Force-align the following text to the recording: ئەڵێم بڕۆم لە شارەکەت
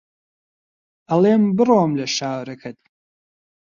ئەڵێم 1.09 1.43
بڕۆم 1.57 1.91
لە 1.99 2.05
شارەکەت 2.15 2.79